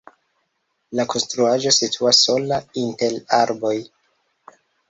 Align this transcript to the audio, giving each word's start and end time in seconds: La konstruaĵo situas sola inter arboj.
La 0.99 1.05
konstruaĵo 1.11 1.75
situas 1.79 2.23
sola 2.29 2.59
inter 2.87 3.21
arboj. 3.43 3.77